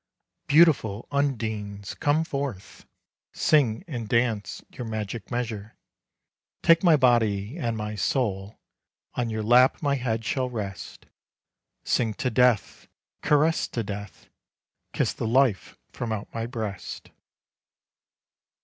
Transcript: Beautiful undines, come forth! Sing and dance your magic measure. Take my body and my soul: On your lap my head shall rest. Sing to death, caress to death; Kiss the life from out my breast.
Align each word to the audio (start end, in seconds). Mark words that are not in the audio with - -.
Beautiful 0.47 1.07
undines, 1.11 1.93
come 1.93 2.23
forth! 2.23 2.87
Sing 3.33 3.83
and 3.87 4.09
dance 4.09 4.63
your 4.71 4.85
magic 4.87 5.29
measure. 5.29 5.75
Take 6.63 6.83
my 6.83 6.95
body 6.97 7.55
and 7.59 7.77
my 7.77 7.93
soul: 7.93 8.57
On 9.13 9.29
your 9.29 9.43
lap 9.43 9.79
my 9.83 9.93
head 9.97 10.25
shall 10.25 10.49
rest. 10.49 11.05
Sing 11.83 12.15
to 12.15 12.31
death, 12.31 12.87
caress 13.21 13.67
to 13.67 13.83
death; 13.83 14.27
Kiss 14.91 15.13
the 15.13 15.27
life 15.27 15.77
from 15.91 16.11
out 16.11 16.33
my 16.33 16.47
breast. 16.47 17.11